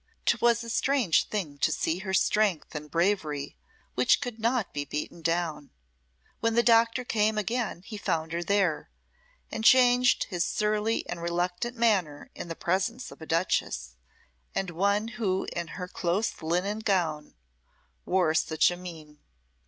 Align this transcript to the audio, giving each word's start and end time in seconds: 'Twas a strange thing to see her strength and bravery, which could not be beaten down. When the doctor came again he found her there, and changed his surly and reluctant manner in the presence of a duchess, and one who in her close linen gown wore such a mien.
'Twas 0.25 0.63
a 0.63 0.69
strange 0.71 1.27
thing 1.29 1.59
to 1.59 1.71
see 1.71 1.99
her 1.99 2.11
strength 2.11 2.73
and 2.73 2.89
bravery, 2.89 3.55
which 3.93 4.19
could 4.19 4.39
not 4.39 4.73
be 4.73 4.83
beaten 4.83 5.21
down. 5.21 5.69
When 6.39 6.55
the 6.55 6.63
doctor 6.63 7.05
came 7.05 7.37
again 7.37 7.83
he 7.83 7.97
found 7.97 8.31
her 8.31 8.41
there, 8.41 8.89
and 9.51 9.63
changed 9.63 10.23
his 10.23 10.43
surly 10.43 11.07
and 11.07 11.21
reluctant 11.21 11.77
manner 11.77 12.31
in 12.33 12.47
the 12.47 12.55
presence 12.55 13.11
of 13.11 13.21
a 13.21 13.27
duchess, 13.27 13.95
and 14.55 14.71
one 14.71 15.07
who 15.07 15.45
in 15.55 15.67
her 15.77 15.87
close 15.87 16.41
linen 16.41 16.79
gown 16.79 17.35
wore 18.03 18.33
such 18.33 18.71
a 18.71 18.77
mien. 18.77 19.19